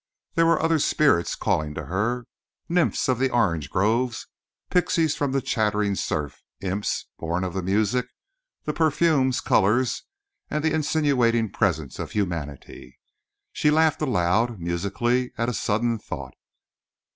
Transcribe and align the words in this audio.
There 0.33 0.47
were 0.47 0.59
other 0.59 0.79
spirits 0.79 1.35
calling 1.35 1.75
to 1.75 1.83
her—nymphs 1.85 3.07
of 3.07 3.19
the 3.19 3.29
orange 3.29 3.69
groves, 3.69 4.25
pixies 4.71 5.15
from 5.15 5.31
the 5.31 5.43
chattering 5.43 5.93
surf, 5.93 6.41
imps, 6.59 7.05
born 7.19 7.43
of 7.43 7.53
the 7.53 7.61
music, 7.61 8.07
the 8.63 8.73
perfumes, 8.73 9.41
colours 9.41 10.01
and 10.49 10.63
the 10.63 10.73
insinuating 10.73 11.51
presence 11.51 11.99
of 11.99 12.13
humanity. 12.13 12.97
She 13.53 13.69
laughed 13.69 14.01
aloud, 14.01 14.59
musically, 14.59 15.33
at 15.37 15.49
a 15.49 15.53
sudden 15.53 15.99
thought. 15.99 16.33